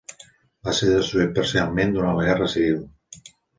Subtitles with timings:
[0.69, 2.83] Va ser destruït parcialment durant la Guerra Civil.